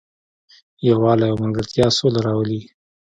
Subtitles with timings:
[0.87, 2.61] یووالی او ملګرتیا سوله راولي.